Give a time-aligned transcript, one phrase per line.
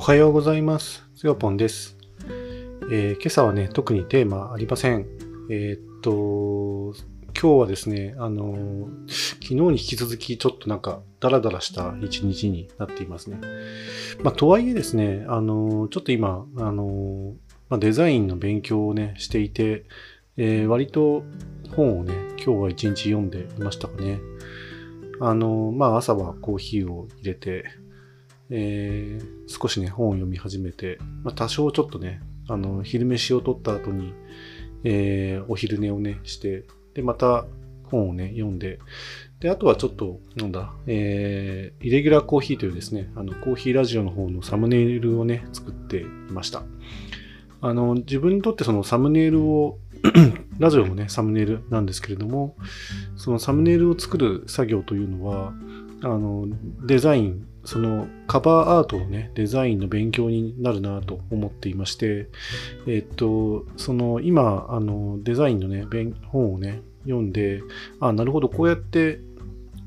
[0.00, 1.04] おはようございます。
[1.14, 1.98] つよぽんです、
[2.90, 5.06] えー今朝はね、特にテーマありません。
[5.50, 6.94] えーっと、
[7.38, 13.40] 今日はですね、あのー昨日に引き続きちょっとなんかダラダラした一日になっていますね。
[14.22, 17.34] まあ、とはいえですね、あのちょっと今、あの
[17.68, 19.84] まあ、デザインの勉強をね、していて、
[20.38, 21.24] え割と
[21.76, 24.18] 本をね、今日は一日読んでいましたかね。
[25.20, 27.66] あのまあ、朝はコーヒーを入れて、
[28.50, 34.14] えー少しね、本を読み始めて、まあ、多少ちょっとね、あの、昼飯を取った後に、
[34.84, 36.64] えーお昼寝をね、して、
[36.94, 37.46] で、また
[37.84, 38.78] 本をね、読んで、
[39.40, 46.62] で、あとはちょっと、なんだ、えーイレギュラーコーヒーというですね、あの、コーヒーラジオの方のサムネイルをね、作っていました。
[47.62, 49.78] あの、自分にとってそのサムネイルを、
[50.58, 52.56] ラジオもね、サムネイルなんですけれども、
[53.16, 55.52] そのサムネイルを作る作業というのは、
[56.02, 56.48] あの、
[56.86, 62.28] デザイン、そのカバーアートのね、デザインの勉強になるなと思っていまして、
[62.86, 65.86] えっと、その今、あの、デザインのね、
[66.26, 67.62] 本をね、読んで、
[68.00, 69.20] あ、なるほど、こうやって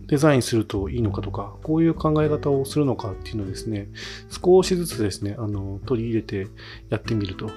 [0.07, 3.87] デザインするといいのかとか、こういう考え方をするのかっていうのをですね、
[4.29, 6.47] 少しずつですね、あの、取り入れて
[6.89, 7.49] やってみると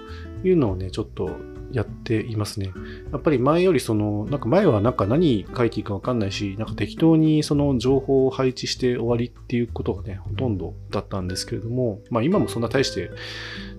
[0.44, 1.30] いうのをね、ちょっと
[1.76, 2.72] やっていますね。
[3.12, 13.10] やっぱり前よりその、なんか前はなんか何書いていいかわかんないし、なんか適当にその情報を配置して終わりっていうことがね、ほとんどだったんですけれども、まあ今もそんな大して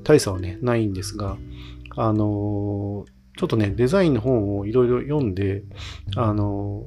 [0.03, 1.37] 大差はね、ないんですが、
[1.95, 5.63] あのちょっとね、デザインの本をいろいろ読んで、
[6.15, 6.85] あの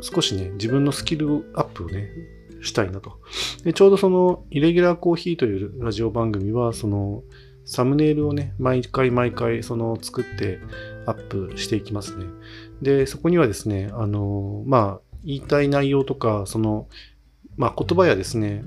[0.00, 2.10] 少しね、自分のスキルアップをね、
[2.60, 3.20] したいなと。
[3.62, 7.22] で、ちょうどその、イレギュラーコーヒーというラジオ番組は、その、
[7.70, 10.58] サムネイルをね、毎回毎回、その、作って
[11.06, 12.26] アップしていきますね。
[12.82, 16.88] で、そこにはですね、あの、まあ、言いたい内容とか、その、
[17.56, 18.64] まあ、言葉やですね、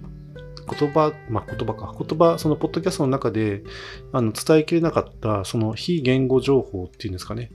[0.80, 1.94] 言葉、まあ、言葉か。
[2.00, 3.64] 言葉、その、ポッドキャストの中で、
[4.14, 7.52] あの、伝えきれなかった、その、非言語情報っていうんですかね。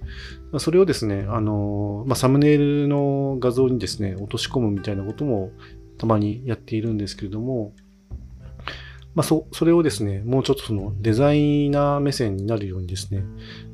[0.59, 5.53] それをですね、あの、まあ、サムネイルの画像にですね、落とし込むみたいなことも、
[5.97, 7.73] たまにやっているんですけれども、
[9.19, 13.25] まあ、そ、それをですね、もうちょっとそのデザイナー目線になるようにですね、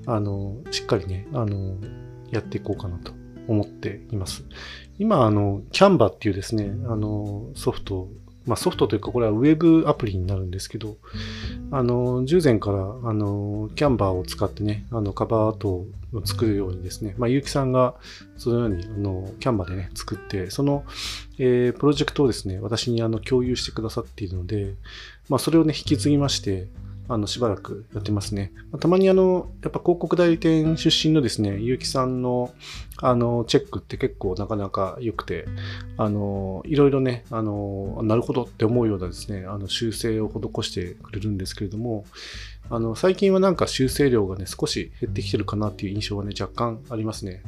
[0.06, 1.76] あの、しっかりね、あの、
[2.30, 3.12] やっていこうかなと
[3.46, 4.42] 思っています。
[4.98, 8.08] 今、あの、キャンバっていうですね、あの、ソフト、
[8.46, 10.96] まあ、ソフトというか、これはウェブアプリになるんですけど、
[11.70, 15.86] あの、従前から、あの、Canva を使ってね、あの、カバーアートを
[16.24, 17.94] 作るようにですね、まあ、ゆうきさんが、
[18.36, 20.84] そのように、あの、Canva でね、作って、その、
[21.38, 24.74] えープロジェクトをですね、私にあの共有してくださっているので、
[25.28, 26.68] まあ、それをね、引き継ぎまして、
[27.08, 28.52] あの、しばらくやってますね。
[28.80, 32.52] たまにあの、やっぱ広告代理店出身のですね、ゆうきさんの、
[33.02, 35.44] あの、チェックって結構なかなか良くて、
[35.98, 42.04] あの、いろいろね、あの、なるほどって思うようなですね、あの、修正を施してくれるんですけれども、
[42.70, 47.42] あの、最近はなんか修正量がね、少し減ってきてるかなっていう印象はね、若干ありますね。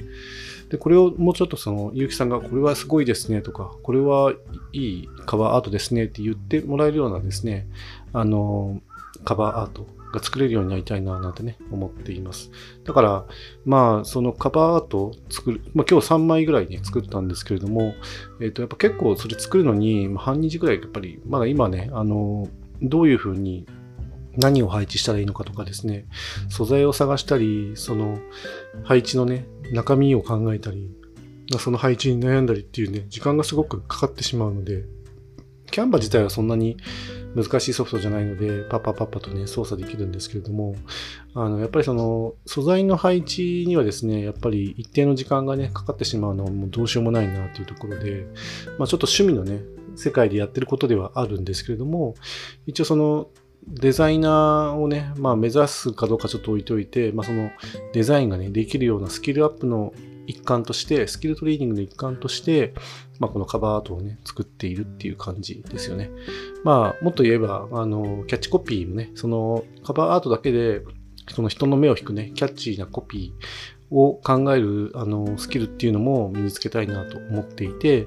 [0.68, 4.34] で、これをもうちょっとその、ゆうきさんが、これはすごいですねとか、これは
[4.72, 7.66] いいカバーアートですねって言ってもらえるようなですね、
[8.12, 8.80] あの、
[9.24, 12.50] カバーアートが作れるようになりたいな、なんてね、思っています。
[12.84, 13.24] だから、
[13.64, 17.94] まあ、そのカバーアートを作る、まあ今日3枚ぐらいね、作ったんですけれども、
[18.40, 22.48] えっ、と、やっぱ結構それ作るのに、半日ぐらい、やっぱり、まだ今ね、あの、
[22.82, 23.66] どういうふうに
[24.36, 26.06] 何を配置したらいいのかとかですね、
[26.48, 28.18] 素材を探したり、その
[28.84, 30.90] 配置のね、中身を考えたり、
[31.58, 34.84] その配置に悩んだりっていうね、時間がすごくかかってしまうので、
[35.70, 36.76] キャンバ自体はそんなに
[37.36, 40.74] 難しいソフトじゃないので、パッパパッパとね、操作できるんですけれども、
[41.34, 48.26] あの、やっぱりその、素材の配置にはですね、やっぱり一定の時間がね、かかってしまうのはもうどうしようもないなっていうところで、
[48.78, 49.62] まあちょっと趣味のね、
[49.96, 52.14] 世界でやってることではあるんですけれども、
[52.66, 53.28] 一応その、
[53.68, 57.50] デザイナーをね、まあ目指すかどうかちょっと置いといて、まあその
[57.92, 59.92] デザインがね、できるようなスキルアップの
[60.26, 62.74] 一環として、スキルトレーニングの一環として、
[63.18, 66.10] まあこのカバーアートをね、作っているっていう感じですよね。
[66.64, 70.82] まあもっと言えば、あの、キャッチコピーもね、そのカバーアートだけで、
[71.32, 78.06] その人の目を引くね、キャッチーなコピーを考える、あの、スキルっていうのも身につけたいなと思っていて、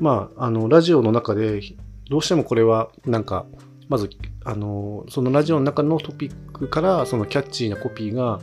[0.00, 1.60] まあ、あの、ラジオの中で、
[2.08, 3.46] どうしてもこれは、なんか、
[3.88, 4.10] まず、
[4.44, 8.40] あの、そのラジオの中のトピックから、そのキャッチーなコピーが、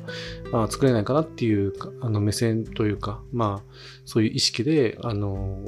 [0.51, 3.73] まあ、作れないかなっていう、あの、目線というか、まあ、
[4.05, 5.65] そういう意識で、あの、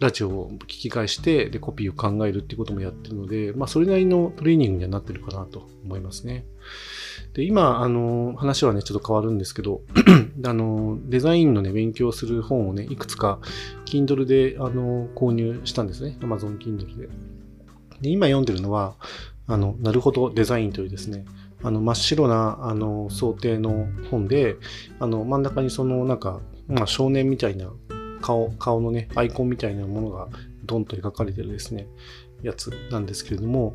[0.00, 6.46] ラジオを聞き返して、で、コピーを考えるっていうこともやってるので、まあ、それなりのトレーニングにはなってるかなと思いますね。
[7.34, 9.82] で、今、あの、話はね、ちょっと変わるんですけど、
[10.44, 13.40] あの、デザインのね、勉強する本をね、いくつか、
[13.86, 16.16] Kindle で、あの、購入したんですね。
[16.20, 17.08] Amazon Kindle で。
[18.00, 18.94] で、今読んでるのは、
[19.48, 21.24] あの、なるほどデザインというですね、
[21.62, 24.56] あの、真っ白な、あの、想定の本で、
[25.00, 27.72] あの、真ん中にその、なんか、まあ、少年みたいな
[28.20, 30.28] 顔、顔のね、アイコンみたいなものが
[30.64, 31.88] ドンと描かれてるですね、
[32.42, 33.74] やつなんですけれども、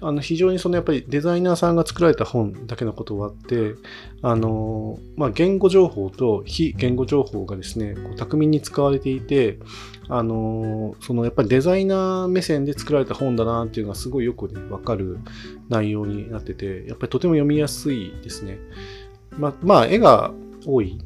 [0.00, 3.74] あの非常にそのやっぱりデザイナーさんが作られた本だけのことはあって、
[4.22, 9.58] あの、まあ、言語情報と非言語情報がですね、こう巧みに使われていて、
[10.08, 15.18] あの、そのやっぱりデザイナー目線で作られた本だなっていうのがすごいよくね、わかる
[15.68, 18.58] 内容になってて、やっぱりとても読みやすいですね。
[19.38, 20.32] ま、まあ、絵が
[20.66, 20.98] 多い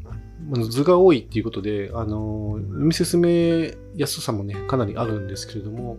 [0.57, 5.99] 図が多いっていうことで、あの、読み進めやすさもね、かなりあるんですけれども、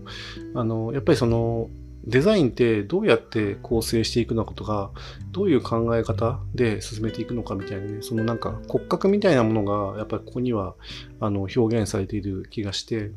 [0.55, 1.69] あの、やっぱりその、
[2.05, 4.91] デザインってどうやって構成していくのかとか、
[5.31, 10.75] どういう考え方で進めていくのかみたいなね、そのなんか骨格みたいなものがやっぱりここには
[11.19, 13.11] あの表現されている気がして、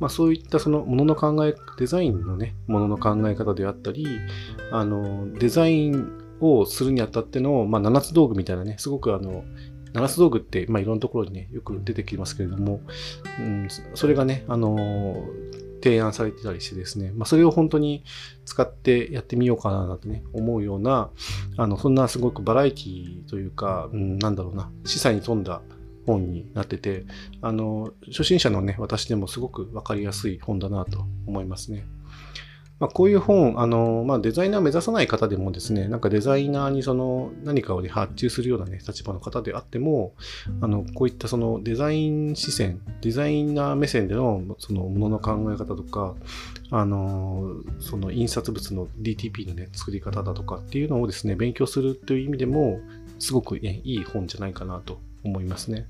[0.00, 4.06] まあそういったそのものの考え、デザインのね、ものの考え方であったり、
[4.70, 9.44] あの、デザインをするにあたっての、まあ、七つ道具みたいなね、すごくあの、
[9.96, 12.80] 七つ道具って、まあ、いろんなところにね、よく出てきますけれども、
[13.40, 15.26] うん、それがね、あの
[15.82, 18.04] 提案されてたりしてですね、まあ、それを本当に
[18.44, 21.10] 使ってやってみようかななんてね、思うような、
[21.56, 25.62] あの、そんなすごくバラエティというか、うん、なんだろうな、示唆に富んだ
[26.06, 27.04] 本になってて、
[27.40, 31.84] あの、初心者のね、私でもすごくわかりやすい本だなと思いますね。
[32.78, 40.14] まあ、こういう本、あの、まあ、デザイナー目指さない方でもですね、なんかデザイナーにその何かを、発注するようなね、立場の方であっても、
[40.60, 46.14] あの、こういったそのデザイン視線、デザイナー目線でのそのものの考え方とか、
[46.70, 52.80] あの、その印刷物の DTP のね、作り方だとかっていうのをですね、勉強するという意味でも、
[53.18, 55.86] すごく、ね、いい本じゃないかなと思いますね。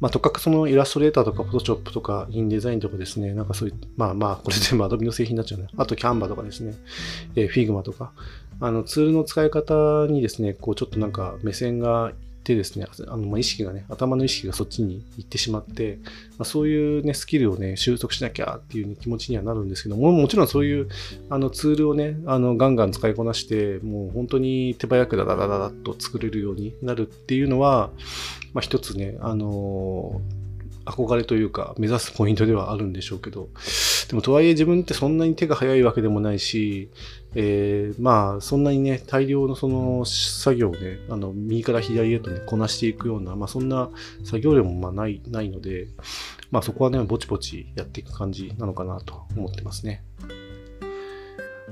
[0.00, 5.68] まあ、とかくそのイラストレーターとか、フォトショップとか、インデザインとかですね、なんかそういう、まあまあ、これ全部アドビの製品になっちゃうね。
[5.76, 6.74] あと、キャンバとかですね、
[7.36, 8.12] えー、フィグマとか、
[8.60, 15.98] あの、ツールの使い方にですね、こう、ちょっとなんか目線がてですね、あのま意識がね、頭の意識がそっちに行ってしまって、
[16.38, 20.88] まあ、そういうね、スキルをね、習得しなきゃっていう、ね、気持ちにはなるんですけども、もちろんそういう
[21.28, 27.90] あのツールをね、あのガンガン使いこなして、もう本当に手早くダダダダッと作れるようになるっていうのは、
[28.52, 30.20] まあ、一つね、あの
[30.84, 33.48] 憧れというか、目指すポイントではあるんでしょうけど、
[34.08, 36.90] でもとはいえ自分ってそんなに手が早いわけでもないし、
[37.34, 43.90] えー、まあ、そんなにね、大量のその作業をね、あの、右から左へとね、こなしていくような、まあ、そんな
[44.24, 45.88] 作業量もまあない、ないので、
[46.50, 50.02] まあ、そこはね、ぼちぼちやっていく感じなのかなと思ってますね。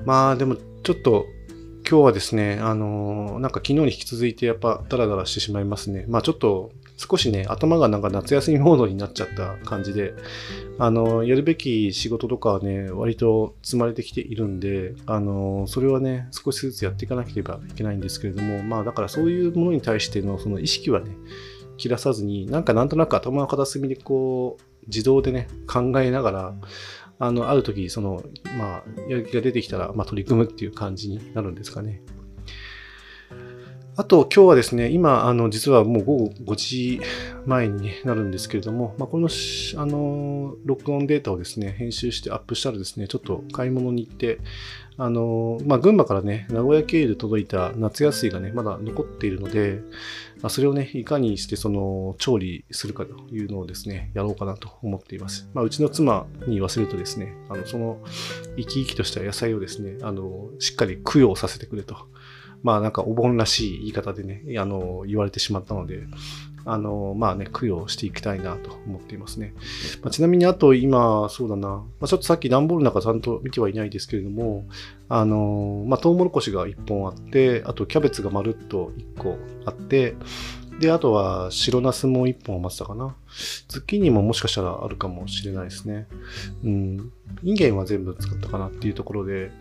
[0.05, 1.25] まあ、でも、ちょっと、
[1.89, 6.05] 今日はですね、あのー、なんか昨日に引き続いてやっぱダラダラしてしまいますね。
[6.07, 10.13] まあちょっと少しね、頭がなんか夏休みモードになっちゃった感じで、
[10.77, 21.15] あの、やるべき仕事とかはね、割と積まれてきているんで、あの、それはね、少しずつやっていかなければいけないんですけれども、まあだからそういうものに対してのその意識はね、
[21.77, 26.53] 切らさずに、なんかなんとなく頭の片隅でこう、自動でね、考えながら、
[27.17, 28.21] あの、ある時、その、
[28.57, 32.01] まあ、やる気が出てきたら、まあ、取り組むっていう感じになるんですかね。
[33.99, 37.01] あと、今日はですね、今、あの、実はもう午後5時
[37.45, 44.39] 前になるんですけれども、まあ、この、あの、録音データをですね、編集してアップしたらですね、ちょっと買い物に行って、
[44.97, 49.81] あの、まあ、群馬からね、名古屋経由で届いた夏野菜がね、まだ残っているので、
[50.41, 55.49] まあ、それをね、いかにしてその、調理するかというのをですね、やろうかなと思っています。
[55.53, 58.01] まあ、うちの妻に言わせるとですね、あの、その、
[58.55, 61.97] 生き生きとした野菜をですね、あの、しっかり供養させてくれと。
[62.63, 66.03] まあなんかお盆らしい言い方でね、あの、言われてしまったので、
[66.65, 69.53] あの、まあね、供養していきたいなと思っていますね。
[70.01, 74.65] まあ、ちなみにあと今、そうだな、まあ、ちょっとさっき段ボールの中ちゃんと見てはいないですけれども、
[75.07, 80.15] あの、まあ、トウモロコシが1本あって、あとキャベツがまるっと1個あって、
[80.79, 83.15] で、あとは白ナスも1本余ってたかな。
[83.67, 86.07] ズッキーニももしかしたらあるかもしれないですね。
[86.63, 87.11] うん。
[87.43, 89.51] インゲンは全部使ったかなっていうところで、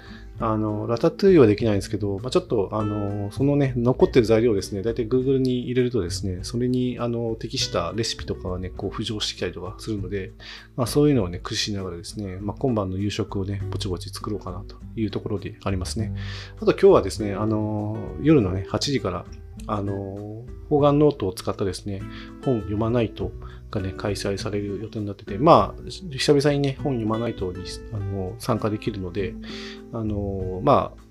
[0.40, 10.32] あの、ラタトゥーイはできないんですけど、まあ、ちょっと、あの、そのね、残ってる材料をですね、大体 Google に入れるとですね、それに、あの、適したレシピとかがね、こう浮上してきたりとかするので、
[10.76, 16.14] まあ、そういうのをね、駆使しながらですね、まあ、今晩の夕食をね、ぼちぼち作ろうかなというところでありますね。
[16.60, 19.24] あと今日はですね、あの、夜のね、8時から、
[19.68, 22.02] あの、方眼ノートを使ったですね、
[22.44, 23.30] 本読まないと、
[23.70, 29.34] がね、開催される予定になってて、まあ、久々にね、本読まないとにあの参加できるので、
[29.92, 31.02] あの、まあ、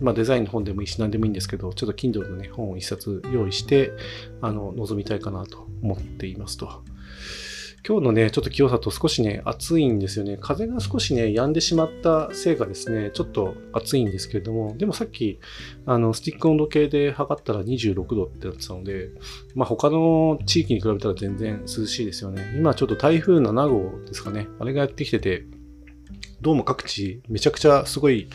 [0.00, 3.92] まあ、デザインの本でもいいし、何でもいいんですけど、ちょっと Kindle のね、本を一冊用意して、
[4.40, 6.82] あの、臨みたいかなと思っていますと。
[7.88, 10.36] 今日のね、ちょっと清里少しね、暑いんですよね。
[10.38, 15.40] 風が少しね、止んでしまったせいかですね、ちょっと暑いんですけれども、でもさっき、
[15.86, 19.08] あの、スティック温度計で測ったら26度ってなってたので、
[19.54, 22.52] まあ他の地域に比べたら全然涼しいですよね。
[22.58, 24.48] 今ちょっと台風7号ですかね。
[24.60, 25.46] あれがやってきてて、
[26.42, 28.28] どうも各地めちゃくちゃすごい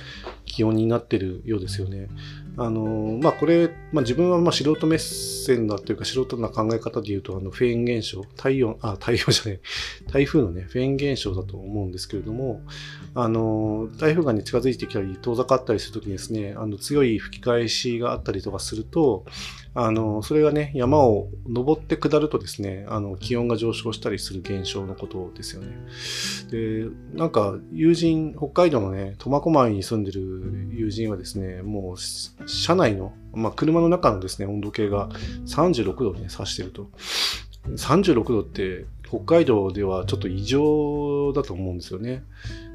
[0.45, 2.07] 気温になってるようですよね。
[2.55, 9.59] あのまあ、これ、まあ、自分はまあ素人目線だというか素人な考え方で言うと、あのフェーン現象、太陽、あ、太陽じゃない、
[10.11, 12.61] 台風のね、フェーン現象だと思うんですけれども、
[13.15, 19.25] あの台風がね、近づいてきたり、遠ざかったりするときにですね、あの強い吹き返しがあったりとかすると、
[19.75, 25.75] あの、それがね、山を登って下るとですね、あの、気温が上昇したりする現象のことですよね。
[26.51, 35.09] で、なんか、友人、北海道のね、苫小牧に住んでる友人はですね、もう、車内の、まあ、車の中のですね、温度計が
[35.47, 36.89] 36度にね、指してると。
[37.75, 42.23] 36度って、北海道ではちょっと異常だと思うんですよね。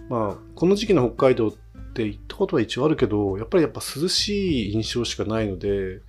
[0.08, 6.00] まあ、この時期の北海道ってって行ったことは一応あるけど、やっぱりやっぱ涼しい印象しかないので、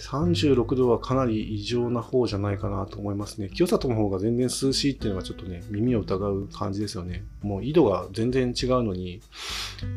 [0.00, 3.48] 36度はかなり異常な方じゃないかなと思いますね。
[3.48, 7.24] 清里の方が全然涼しいっていうのがちょっとね、耳を疑う感じですよね。
[7.42, 9.20] もう緯度が全然違うのに、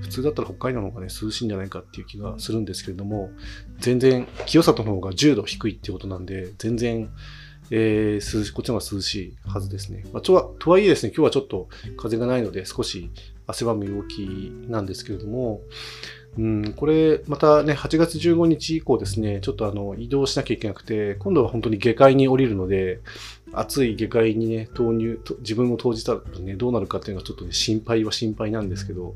[0.02, 3.32] 普通だったら北海道の方がね、涼しいんじゃないかっていう気がするんですけれども、
[3.80, 7.10] 全然清里の方が10度低いってことなんで、全然
[7.72, 10.04] えー、涼しこっちの方が涼しいはずですね。
[10.14, 13.10] まあ、とはとはいえですね、今日はちょっと風がないので少し
[13.48, 15.62] 汗ばむ陽気なんですけれども、
[16.38, 23.02] うん、これ、またね、8月15日以降ですね、ちょっとあの、移動しなきゃいけなくて、今度は本当に下界に降りるので、
[23.52, 29.16] 暑い下界にね、投入、自分を投じたらね、どうなるかっていうのはちょっとね、心配は心配なんですけど、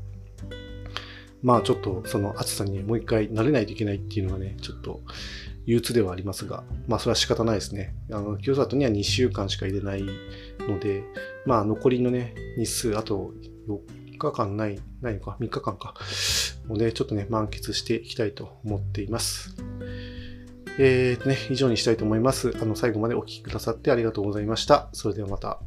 [1.42, 5.00] まあちょっとその暑さにもう一回慣れないといけないっていうのがね、ちょっと
[5.66, 7.94] 憂鬱ではありますが、まあそれは仕方ないですね。
[8.10, 10.04] あの、清里には2週間しか入れない
[10.68, 11.02] ので、
[11.46, 13.32] まあ残りのね、日数、あと
[13.68, 13.78] 4
[14.18, 15.94] 日間ない、ないのか、3日間か。
[16.66, 19.56] もうね、ちょっとね、満喫していきたいと思っています。
[20.78, 22.54] えーとね、以上にしたいと思います。
[22.60, 24.88] あの、最後までお聴きくださってありがとうございました。
[24.92, 25.60] それではまた。